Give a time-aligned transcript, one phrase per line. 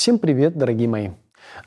[0.00, 1.10] Всем привет, дорогие мои!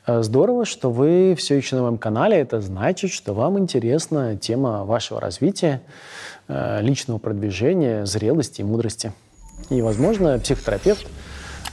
[0.08, 2.36] Э, здорово, что вы все еще на моем канале.
[2.36, 5.82] Это значит, что вам интересна тема вашего развития,
[6.48, 9.12] э, личного продвижения, зрелости и мудрости.
[9.70, 11.06] И, возможно, психотерапевт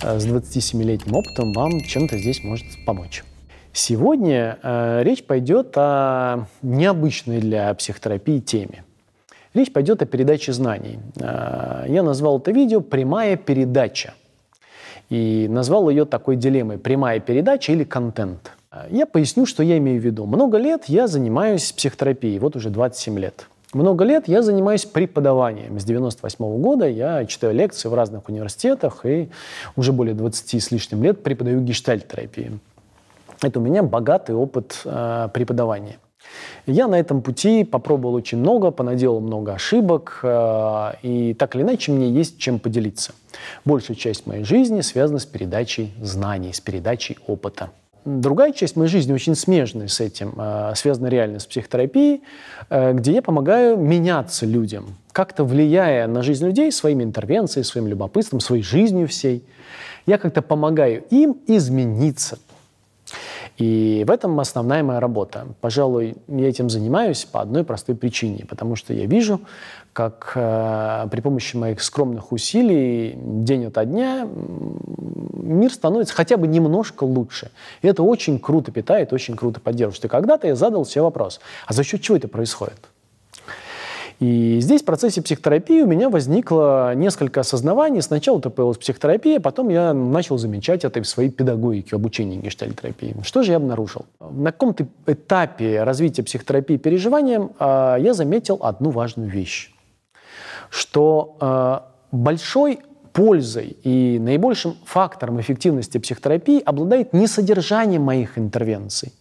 [0.03, 3.23] э, с 27-летним опытом вам чем-то здесь может помочь.
[3.73, 4.59] Сегодня
[5.01, 8.83] речь пойдет о необычной для психотерапии теме.
[9.55, 10.99] Речь пойдет о передаче знаний.
[11.15, 14.13] Я назвал это видео «Прямая передача»
[15.11, 18.53] и назвал ее такой дилеммой «прямая передача или контент».
[18.89, 20.25] Я поясню, что я имею в виду.
[20.25, 23.47] Много лет я занимаюсь психотерапией, вот уже 27 лет.
[23.73, 25.77] Много лет я занимаюсь преподаванием.
[25.77, 29.29] С 98 -го года я читаю лекции в разных университетах и
[29.75, 32.59] уже более 20 с лишним лет преподаю гештальт-терапию.
[33.41, 35.97] Это у меня богатый опыт э, преподавания.
[36.65, 41.91] Я на этом пути попробовал очень много, понаделал много ошибок, э, и так или иначе
[41.91, 43.13] мне есть чем поделиться.
[43.65, 47.71] Большая часть моей жизни связана с передачей знаний, с передачей опыта.
[48.03, 52.23] Другая часть моей жизни очень смежная с этим, э, связана реально с психотерапией,
[52.69, 58.39] э, где я помогаю меняться людям, как-то влияя на жизнь людей своими интервенциями, своим любопытством,
[58.39, 59.45] своей жизнью всей.
[60.07, 62.39] Я как-то помогаю им измениться,
[63.57, 65.47] и в этом основная моя работа.
[65.61, 69.41] Пожалуй, я этим занимаюсь по одной простой причине, потому что я вижу,
[69.93, 74.27] как э, при помощи моих скромных усилий день ото дня
[75.33, 77.51] мир становится хотя бы немножко лучше.
[77.81, 80.05] И это очень круто питает, очень круто поддерживает.
[80.05, 82.79] И когда-то я задал себе вопрос, а за счет чего это происходит?
[84.21, 88.03] И здесь в процессе психотерапии у меня возникло несколько осознаваний.
[88.03, 93.15] Сначала это появилась психотерапия, потом я начал замечать это в своей педагогике, обучении гештальтерапии.
[93.23, 94.05] Что же я обнаружил?
[94.19, 99.73] На каком-то этапе развития психотерапии переживанием э, я заметил одну важную вещь,
[100.69, 101.79] что э,
[102.11, 102.81] большой
[103.13, 109.13] пользой и наибольшим фактором эффективности психотерапии обладает не содержание моих интервенций.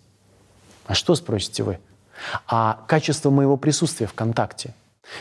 [0.85, 1.79] А что, спросите вы?
[2.47, 4.75] А качество моего присутствия в контакте.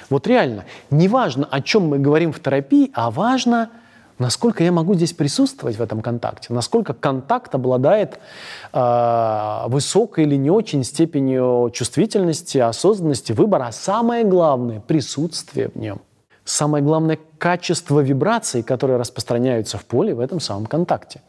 [0.09, 3.69] Вот реально, не важно, о чем мы говорим в терапии, а важно,
[4.17, 8.19] насколько я могу здесь присутствовать в этом контакте, насколько контакт обладает
[8.73, 16.01] э, высокой или не очень степенью чувствительности, осознанности, выбора, а самое главное– присутствие в нем.
[16.44, 21.22] Самое главное– качество вибраций, которые распространяются в поле в этом самом контакте.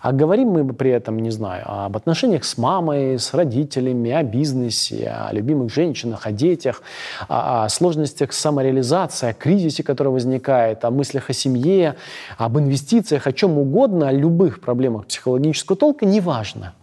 [0.00, 5.08] А говорим мы при этом, не знаю, об отношениях с мамой, с родителями, о бизнесе,
[5.10, 6.82] о любимых женщинах, о детях,
[7.28, 11.96] о, о сложностях самореализации, о кризисе, который возникает, о мыслях о семье,
[12.38, 16.74] об инвестициях, о чем угодно, о любых проблемах психологического толка, неважно.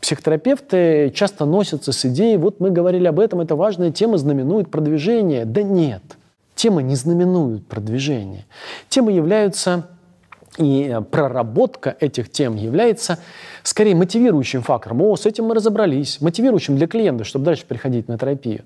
[0.00, 5.46] Психотерапевты часто носятся с идеей, вот мы говорили об этом, это важная тема, знаменует продвижение.
[5.46, 6.02] Да нет,
[6.54, 8.44] темы не знаменуют продвижение.
[8.90, 9.88] Темы являются
[10.58, 13.18] и э, проработка этих тем является
[13.62, 15.02] скорее мотивирующим фактором.
[15.02, 16.20] О, с этим мы разобрались.
[16.20, 18.64] Мотивирующим для клиента, чтобы дальше приходить на терапию.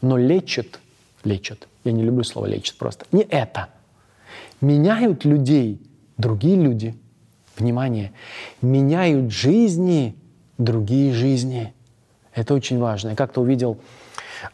[0.00, 0.78] Но лечит,
[1.24, 3.68] лечит, я не люблю слово лечит просто, не это.
[4.60, 5.80] Меняют людей
[6.16, 6.94] другие люди.
[7.56, 8.12] Внимание,
[8.62, 10.16] меняют жизни
[10.58, 11.72] другие жизни.
[12.34, 13.10] Это очень важно.
[13.10, 13.78] Я как-то увидел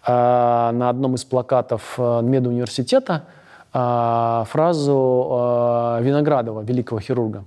[0.07, 3.40] э, на одном из плакатов э, медуниверситета– а,
[3.73, 7.45] фразу а, Виноградова, великого хирурга.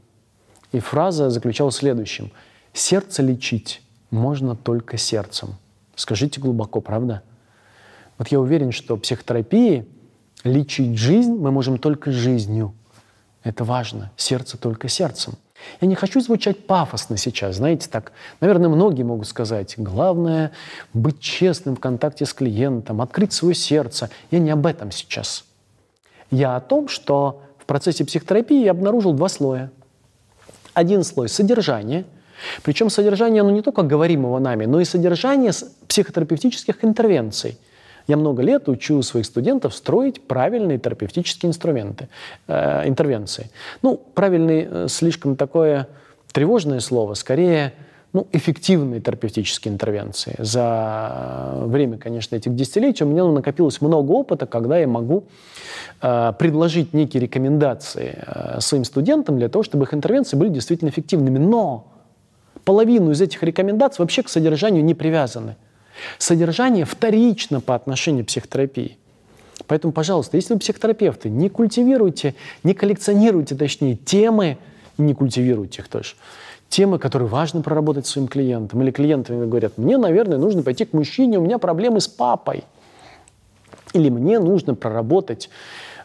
[0.71, 2.31] И фраза заключалась в следующем.
[2.73, 5.55] «Сердце лечить можно только сердцем».
[5.95, 7.21] Скажите глубоко, правда?
[8.17, 9.85] Вот я уверен, что психотерапии
[10.43, 12.73] лечить жизнь мы можем только жизнью.
[13.43, 14.11] Это важно.
[14.15, 15.33] Сердце только сердцем.
[15.81, 18.11] Я не хочу звучать пафосно сейчас, знаете, так,
[18.41, 20.51] наверное, многие могут сказать, главное—
[20.93, 24.09] быть честным в контакте с клиентом, открыть свое сердце.
[24.31, 25.45] Я не об этом сейчас.
[26.33, 29.69] Я о том, что в процессе психотерапии я обнаружил два слоя.
[30.73, 32.05] Один слой– содержание,
[32.63, 35.51] причем содержание, оно не только говоримого нами, но и содержание
[35.87, 37.59] психотерапевтических интервенций.
[38.07, 42.09] Я много лет учу своих студентов строить правильные терапевтические инструменты,
[42.47, 43.51] э, интервенции.
[43.83, 45.87] Ну, правильный э, слишком такое
[46.31, 47.73] тревожное слово, скорее–
[48.13, 50.35] ну, эффективные терапевтические интервенции.
[50.37, 55.25] За время, конечно, этих десятилетий у меня накопилось много опыта, когда я могу
[55.99, 61.39] э, предложить некие рекомендации э, своим студентам для того, чтобы их интервенции были действительно эффективными.
[61.39, 61.91] Но
[62.63, 65.55] половину из этих рекомендаций вообще к содержанию не привязаны.
[66.19, 68.97] Содержание вторично по отношению к психотерапии.
[69.65, 74.59] Поэтому, пожалуйста, если вы психотерапевты, не культивируйте, не коллекционируйте, точнее, темы,
[74.99, 76.13] не культивируйте их тоже
[76.73, 78.81] темы, которые важно проработать своим клиентам.
[78.81, 82.63] Или клиенты говорят, мне, наверное, нужно пойти к мужчине, у меня проблемы с папой.
[83.93, 85.51] Или мне нужно проработать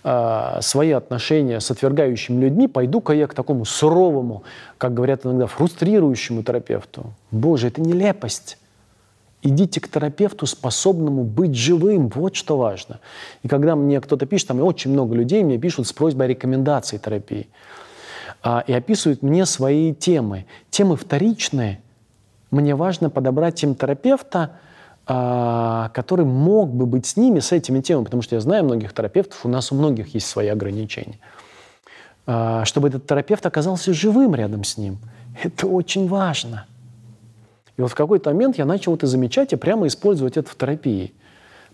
[0.05, 4.43] э, свои отношения с отвергающими людьми, пойду-ка я к такому суровому,
[4.77, 7.15] как говорят иногда, фрустрирующему терапевту.
[7.31, 8.59] Боже, это нелепость.
[9.43, 12.09] Идите к терапевту, способному быть живым.
[12.09, 13.01] Вот что важно.
[13.43, 16.99] И когда мне кто-то пишет, там очень много людей мне пишут с просьбой о рекомендации
[16.99, 17.47] терапии.
[18.43, 20.47] А, и описывают мне свои темы.
[20.71, 21.81] Темы вторичные.
[22.51, 24.53] Мне важно подобрать тем терапевта,
[25.07, 28.95] а, который мог бы быть с ними, с этими темами, потому что я знаю многих
[28.95, 31.19] терапевтов, у нас у многих есть свои ограничения.
[32.27, 34.99] А, чтобы этот терапевт оказался живым рядом с ним.
[35.43, 36.67] Это очень важно.
[37.77, 41.13] И вот в какой-то момент я начал это замечать и прямо использовать это в терапии.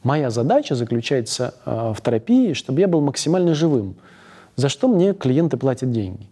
[0.02, 3.96] Моя задача заключается в терапии, чтобы я был максимально живым.
[4.54, 6.28] За что мне клиенты платят деньги?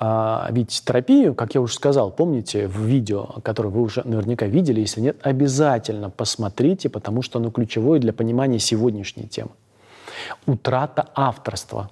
[0.00, 4.80] А, ведь терапию, как я уже сказал, помните в видео, которое вы уже наверняка видели,
[4.80, 9.50] если нет, обязательно посмотрите, потому что оно ключевое для понимания сегодняшней темы.
[10.46, 11.90] Утрата авторства.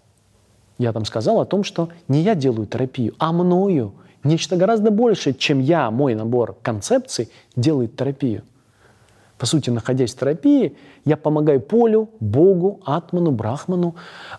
[0.78, 5.34] Я там сказал о том, что не я делаю терапию, а мною нечто гораздо большее,
[5.34, 8.42] чем я, мой набор концепций, делает терапию–
[9.38, 13.96] по сути, находясь в терапии, я помогаю полю, Богу, Атману, Брахману,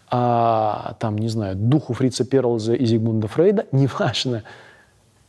[0.10, 4.44] а, там, не знаю, духу Фрица Перлза и Зигмунда Фрейда, неважно,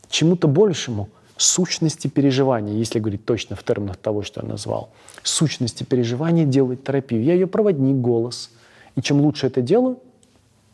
[0.09, 4.89] чему-то большему, сущности переживания, если говорить точно в терминах того, что я назвал.
[5.23, 7.23] Сущности переживания делает терапию.
[7.23, 8.49] Я ее проводник, голос.
[8.95, 9.99] И чем лучше это делаю,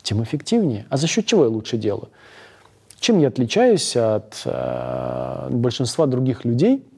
[0.01, 0.86] тем эффективнее.
[0.89, 2.09] А за счет чего я лучше делаю?
[3.00, 6.83] Чем я отличаюсь от э, большинства других людей–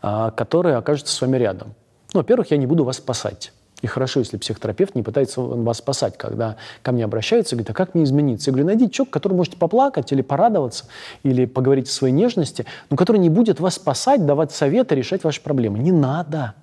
[0.00, 1.74] которые окажутся с вами рядом.
[2.12, 3.52] Ну, во-первых, я не буду вас спасать.
[3.82, 7.94] И хорошо, если психотерапевт не пытается вас спасать, когда ко мне обращаются, говорит, а как
[7.94, 8.50] мне измениться?
[8.50, 10.84] Я говорю, найди человека, который можете поплакать или порадоваться,
[11.24, 15.42] или поговорить о своей нежности, но который не будет вас спасать, давать советы, решать ваши
[15.42, 15.80] проблемы.
[15.80, 16.54] Не надо.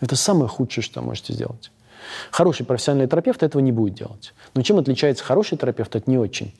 [0.00, 1.70] Это самое худшее, что можете сделать.
[2.30, 4.34] Хороший профессиональный терапевт этого не будет делать.
[4.54, 6.54] Но чем отличается хороший терапевт от не очень?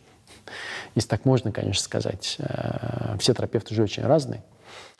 [0.94, 2.36] Если так можно, конечно, сказать.
[2.38, 4.42] Э, все терапевты же очень разные.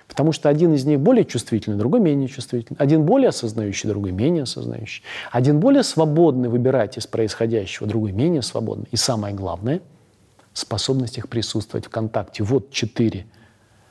[0.08, 2.76] Потому что один из них более чувствительный, другой менее чувствительный.
[2.78, 5.02] Один более осознающий, другой менее осознающий.
[5.32, 8.86] Один более свободный выбирать из происходящего, другой менее свободный.
[8.90, 9.80] И самое главное–
[10.52, 12.44] способность их присутствовать в контакте.
[12.44, 13.26] Вот четыре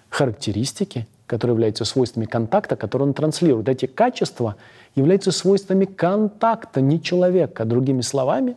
[0.09, 3.67] характеристики, которые являются свойствами контакта, которые он транслирует.
[3.67, 4.55] Эти качества
[4.95, 7.65] являются свойствами контакта, не человека.
[7.65, 8.55] Другими словами,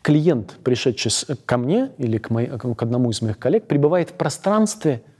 [0.00, 5.02] клиент, пришедший ко мне или к, моей, к одному из моих коллег, пребывает в пространстве–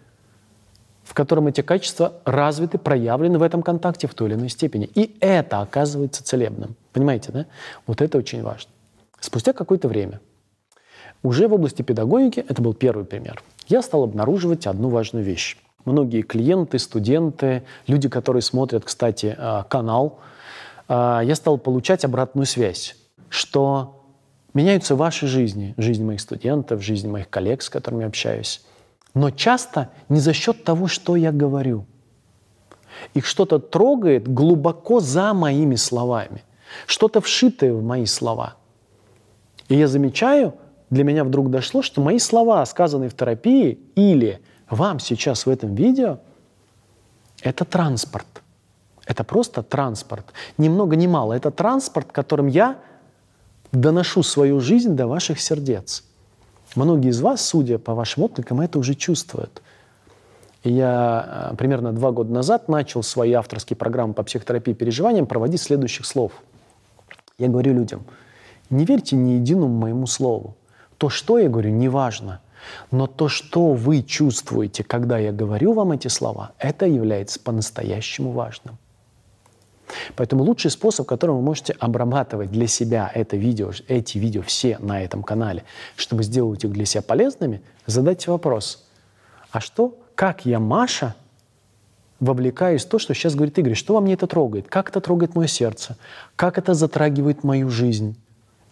[1.05, 4.87] в котором эти качества развиты, проявлены в этом контакте в той или иной степени.
[4.95, 6.77] И это оказывается целебным.
[6.93, 7.47] Понимаете, да?
[7.87, 8.71] Вот это очень важно.
[9.21, 10.21] Спустя какое-то время,
[11.23, 15.57] уже в области педагогики, это был первый пример, я стал обнаруживать одну важную вещь.
[15.85, 20.19] Многие клиенты, студенты, люди, которые смотрят, кстати, а, канал,
[20.89, 22.97] а, я стал получать обратную связь,
[23.29, 24.03] что
[24.55, 28.63] меняются ваши жизни, жизнь моих студентов, жизнь моих коллег, с которыми общаюсь
[29.15, 31.87] но часто не за счет того, что я говорю.
[33.15, 36.43] Их что-то трогает глубоко за моими словами,
[36.87, 38.55] что-то вшитое в мои слова.
[39.69, 40.55] И я замечаю,
[40.91, 45.75] для меня вдруг дошло, что мои слова, сказанные в терапии или вам сейчас в этом
[45.75, 46.19] видео,
[47.43, 48.27] это транспорт.
[49.07, 50.27] Это просто транспорт.
[50.57, 51.35] Ни много ни мало.
[51.35, 52.79] Это транспорт, которым я
[53.71, 56.05] доношу свою жизнь до ваших сердец.
[56.75, 59.63] Многие из вас, судя по вашим откликам, это уже чувствуют.
[60.65, 66.07] Я э, примерно два года назад начал свои авторские программы по психотерапии переживаниям проводить следующих
[66.07, 66.33] слов.
[67.39, 68.05] Я говорю людям,
[68.71, 70.57] не верьте ни единому моему слову.
[70.99, 72.41] То, что я говорю, не важно.
[72.91, 78.79] Но то, что вы чувствуете, когда я говорю вам эти слова, это является по-настоящему важным.
[80.17, 85.03] Поэтому лучший способ, которым вы можете обрабатывать для себя это видео, эти видео все на
[85.03, 85.65] этом канале,
[85.97, 88.85] чтобы сделать их для себя полезными, задать вопрос.
[89.51, 91.15] А что, как я, Маша,
[92.21, 95.35] вовлекаюсь в то, что сейчас говорит Игорь, что во мне это трогает, как это трогает
[95.35, 95.97] мое сердце,
[96.37, 98.17] как это затрагивает мою жизнь.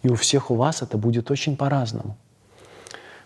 [0.01, 2.17] И у всех у вас это будет очень по-разному.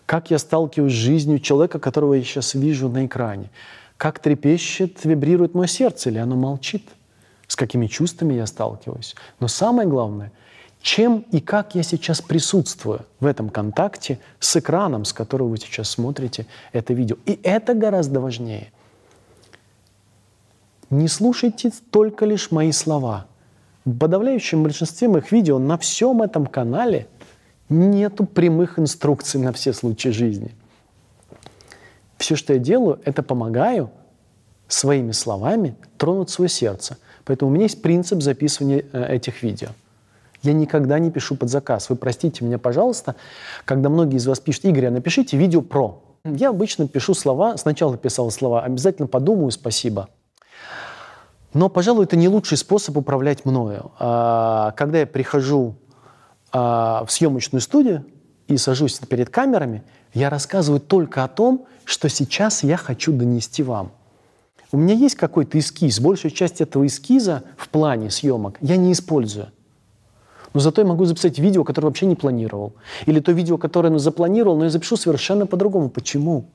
[0.05, 3.49] Как я сталкиваюсь с жизнью человека, которого я сейчас вижу на экране.
[3.97, 6.83] Как трепещет, вибрирует мое сердце, или оно молчит
[7.47, 9.15] с какими чувствами я сталкиваюсь.
[9.39, 10.31] Но самое главное,
[10.81, 15.89] чем и как я сейчас присутствую в этом контакте с экраном, с которого вы сейчас
[15.89, 17.17] смотрите это видео.
[17.25, 18.71] И это гораздо важнее.
[20.89, 23.25] Не слушайте только лишь мои слова.
[23.85, 27.07] В подавляющем большинстве моих видео на всем этом канале
[27.69, 30.53] нету прямых инструкций на все случаи жизни.
[32.17, 33.89] Все, что я делаю, это помогаю
[34.67, 39.69] своими словами тронуть свое сердце– Поэтому у меня есть принцип записывания э, этих видео.
[40.43, 41.89] Я никогда не пишу под заказ.
[41.89, 43.15] Вы простите меня, пожалуйста,
[43.65, 46.01] когда многие из вас пишут, Игорь, а напишите видео про.
[46.23, 50.07] Я обычно пишу слова, сначала писал слова, обязательно подумаю, спасибо.
[51.53, 53.91] Но, пожалуй, это не лучший способ управлять мною.
[53.99, 55.75] А, когда я прихожу
[56.53, 58.05] а, в съемочную студию
[58.47, 63.91] и сажусь перед камерами, я рассказываю только о том, что сейчас я хочу донести вам.
[64.71, 69.47] У меня есть какой-то эскиз, большая часть этого эскиза в плане съемок я не использую.
[70.53, 72.73] Но зато я могу записать видео, которое вообще не планировал.
[73.05, 75.89] Или то видео, которое я запланировал, но я запишу совершенно по-другому.
[75.89, 76.49] Почему?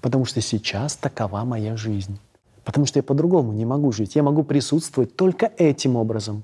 [0.00, 2.18] Потому что сейчас такова моя жизнь.
[2.64, 4.14] Потому что я по-другому не могу жить.
[4.14, 6.42] Я могу присутствовать только этим образом.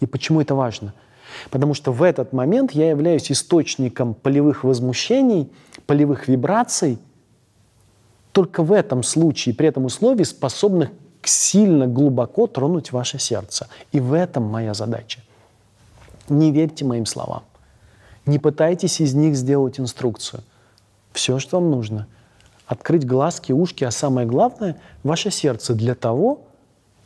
[0.00, 0.94] И почему это важно?
[1.50, 5.50] Потому что в этот момент я являюсь источником полевых возмущений,
[5.86, 6.98] полевых вибраций,
[8.36, 10.90] только в этом случае, при этом условии, способных
[11.22, 13.66] сильно глубоко тронуть ваше сердце.
[13.92, 15.20] И в этом моя задача.
[16.28, 17.44] Не верьте моим словам.
[18.26, 20.42] Не пытайтесь из них сделать инструкцию.
[21.14, 22.08] Все, что вам нужно.
[22.66, 26.42] Открыть глазки, ушки, а самое главное– ваше сердце для того,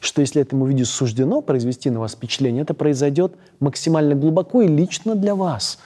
[0.00, 5.14] что если этому видео суждено произвести на вас впечатление, это произойдет максимально глубоко и лично
[5.14, 5.78] для вас.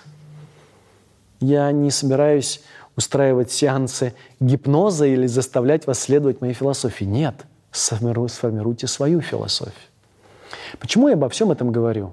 [1.41, 2.63] Я не собираюсь
[2.97, 7.05] устраивать сеансы гипноза или заставлять вас следовать моей философии.
[7.05, 7.35] Нет,
[7.73, 9.75] сформируйте свою философию.
[10.79, 12.13] Почему я обо всем этом говорю?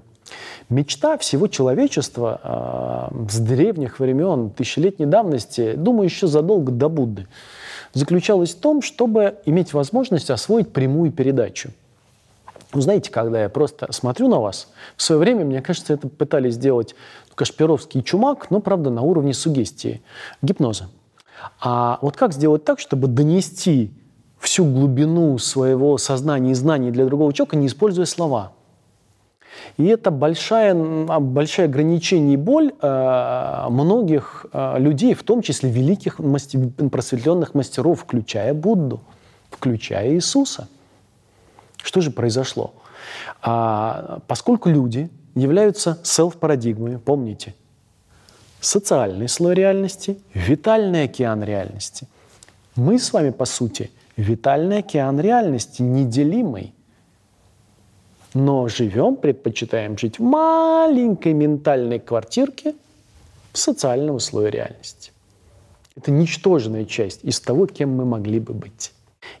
[0.68, 7.26] Мечта всего человечества э, с древних времен, тысячелетней давности, думаю, еще задолго до Будды,
[7.92, 11.70] заключалась в том, чтобы иметь возможность освоить прямую передачу.
[12.72, 16.54] Вы знаете, когда я просто смотрю на вас, в свое время, мне кажется, это пытались
[16.54, 16.94] сделать
[17.34, 20.02] Кашпировский и Чумак, но, правда, на уровне сугестии,
[20.42, 20.88] гипноза.
[21.60, 23.92] А вот как сделать так, чтобы донести
[24.38, 28.52] всю глубину своего сознания и знаний для другого человека, не используя слова–
[29.76, 36.16] и это большая, большое ограничение и боль э, многих э, людей, в том числе великих
[36.16, 39.00] просветленных мастеров, включая Будду,
[39.50, 40.68] включая Иисуса.
[41.82, 42.74] Что же произошло?
[43.40, 47.54] А, поскольку люди являются селф-парадигмами, помните,
[48.60, 52.06] социальный слой реальности, витальный океан реальности.
[52.76, 56.74] Мы с вами, по сути, витальный океан реальности, неделимый–
[58.34, 62.74] но живем, предпочитаем жить в маленькой ментальной квартирке
[63.52, 65.12] в социальном слое реальности.
[65.96, 68.92] Это ничтожная часть из того, кем мы могли бы быть.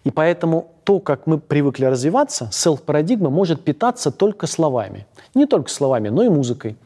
[0.04, 5.06] И поэтому то, как мы привыкли развиваться, селф-парадигма может питаться только словами.
[5.34, 6.76] Не только словами, но и музыкой.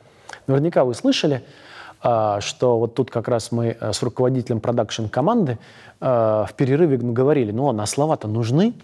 [0.46, 1.44] Наверняка вы слышали,
[2.00, 5.58] а, что вот тут как раз мы э, с руководителем продакшн-команды
[6.00, 8.74] э, в перерыве говорили, ну, а слова-то нужны.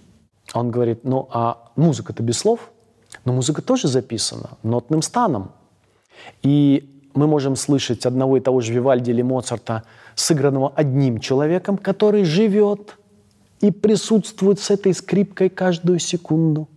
[0.54, 2.70] Он говорит, ну, а музыка-то без слов–
[3.24, 5.52] но музыка тоже записана нотным станом.
[6.42, 12.24] И мы можем слышать одного и того же Вивальди или Моцарта, сыгранного одним человеком, который
[12.24, 12.96] живет
[13.60, 16.68] и присутствует с этой скрипкой каждую секунду.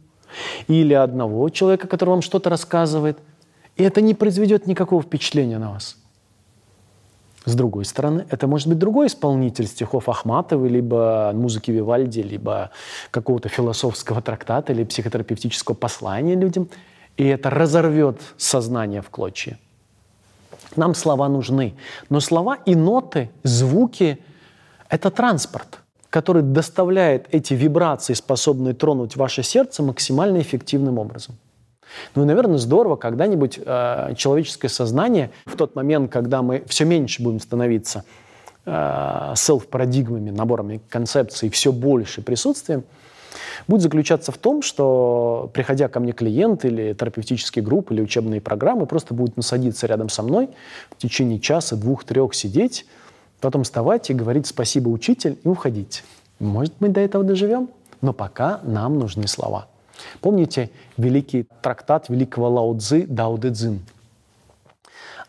[0.67, 3.17] Или одного человека, который вам что-то рассказывает,
[3.75, 5.97] и это не произведет никакого впечатления на вас–
[7.45, 12.71] с другой стороны, это может быть другой исполнитель стихов Ахматовой, либо музыки Вивальди, либо
[13.11, 16.67] какого-то философского трактата или психотерапевтического послания людям,
[17.17, 19.59] и это разорвет сознание в клочья.
[20.75, 21.75] Нам слова нужны,
[22.09, 24.17] но слова и ноты, звуки–
[24.89, 25.81] это транспорт,
[26.15, 31.35] который доставляет эти вибрации, способные тронуть ваше сердце максимально эффективным образом.
[32.15, 37.21] Ну и, наверное, здорово когда-нибудь э, человеческое сознание в тот момент, когда мы все меньше
[37.21, 38.05] будем становиться
[38.65, 42.85] э, селф-парадигмами, наборами концепций, все больше присутствием,
[43.67, 48.85] будет заключаться в том, что, приходя ко мне клиент или терапевтический групп, или учебные программы,
[48.85, 50.47] просто будут насадиться рядом со мной
[50.91, 52.85] в течение часа, двух, трех сидеть,
[53.41, 56.03] потом вставать и говорить «спасибо, учитель» и уходить.
[56.39, 57.69] Может, мы до этого доживем,
[58.01, 59.67] но пока нам нужны слова–
[60.21, 63.85] Помните великий трактат великого Лао Цзы Дао Дэ Цзин?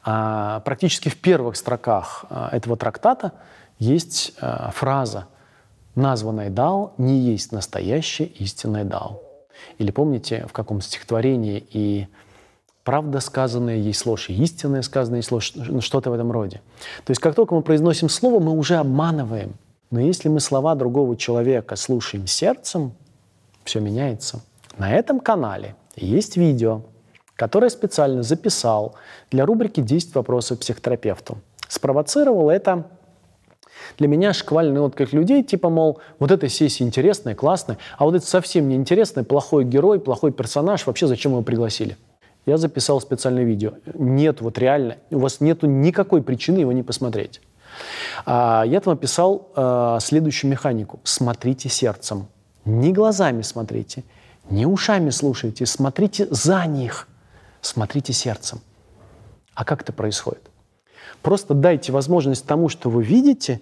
[0.03, 3.33] А, практически в первых строках а, этого трактата
[3.79, 5.27] есть а, фраза
[5.95, 9.21] «Названное Дао не есть настоящее истинное Дао».
[9.79, 12.09] Или помните, в каком стихотворении и
[12.87, 16.61] правда сказанная есть ложь, и истинное сказанное есть ложь, ну, что-то в этом роде.
[17.05, 19.55] То есть как только мы произносим слово, мы уже обманываем.
[19.91, 22.93] Но если мы слова другого человека слушаем сердцем,
[23.65, 24.41] все меняется.
[24.79, 26.83] На этом канале есть видео,
[27.35, 28.95] которое специально записал
[29.33, 31.39] для рубрики «10 вопросов психотерапевту».
[31.67, 32.87] Спровоцировал это
[33.99, 38.25] для меня шквальный отклик людей, типа, мол, вот эта сессия интересная, классная, а вот это
[38.25, 41.97] совсем неинтересный, плохой герой, плохой персонаж, вообще зачем его пригласили?
[42.47, 43.73] Я записал специальное видео.
[43.95, 47.41] Нет, вот реально, у вас нет никакой причины его не посмотреть.
[48.25, 51.01] А, я там описал а, следующую механику.
[51.03, 52.29] Смотрите сердцем.
[52.65, 54.05] Не глазами смотрите,
[54.49, 57.09] не ушами слушайте, смотрите за них.
[57.61, 58.61] Смотрите сердцем.
[59.55, 60.51] А как это происходит?
[61.23, 63.61] Просто дайте возможность тому, что вы видите,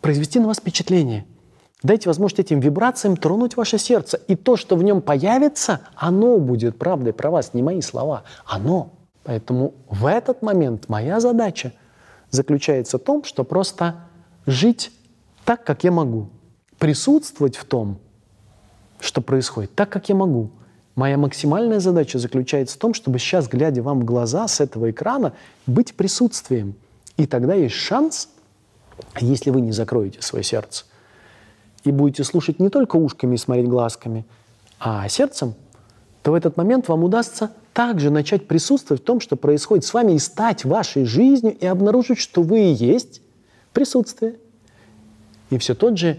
[0.00, 1.24] произвести на вас впечатление.
[1.84, 4.16] Дайте возможность этим вибрациям тронуть ваше сердце.
[4.26, 8.24] И то, что в нем появится, оно будет правдой про вас, не мои слова.
[8.46, 8.90] Оно.
[9.22, 11.72] Поэтому в этот момент моя задача
[12.30, 13.96] заключается в том, что просто
[14.46, 14.92] жить
[15.44, 16.30] так, как я могу.
[16.78, 17.98] Присутствовать в том,
[18.98, 20.52] что происходит, так, как я могу.
[20.94, 25.34] Моя максимальная задача заключается в том, чтобы сейчас, глядя вам в глаза с этого экрана,
[25.66, 26.76] быть присутствием.
[27.18, 28.30] И тогда есть шанс,
[29.20, 30.86] если вы не закроете свое сердце,
[31.84, 34.24] и будете слушать не только ушками и смотреть глазками,
[34.80, 35.54] а сердцем,
[36.22, 40.12] то в этот момент вам удастся также начать присутствовать в том, что происходит с вами,
[40.12, 43.20] и стать вашей жизнью, и обнаружить, что вы и есть
[43.72, 44.36] присутствие.
[45.50, 46.18] И все тот же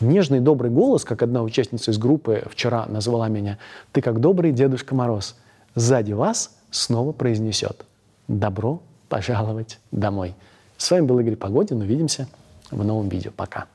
[0.00, 3.58] нежный, добрый голос, как одна участница из группы вчера назвала меня,
[3.92, 5.36] «Ты как добрый Дедушка Мороз»,
[5.74, 7.84] сзади вас снова произнесет
[8.28, 10.34] «Добро пожаловать домой».
[10.76, 11.80] С вами был Игорь Погодин.
[11.80, 12.28] Увидимся
[12.70, 13.30] в новом видео.
[13.34, 13.66] Пока.